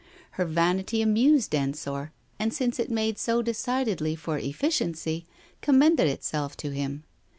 [0.31, 5.27] Her vanity amused Ensor, and since it made so decidedly for effici ency,
[5.61, 7.03] commended itself to him.